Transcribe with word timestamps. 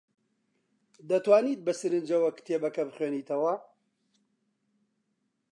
دەتوانیت 1.09 1.59
بەسەرنجەوە 1.67 2.29
کتێبەکە 2.37 2.83
بخوێنیتەوە؟ 2.89 3.55